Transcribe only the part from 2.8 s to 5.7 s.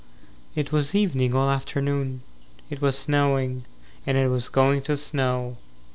was snowing And it was going to snow.